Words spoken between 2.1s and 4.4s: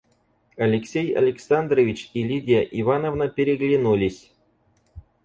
и Лидия Ивановна переглянулись.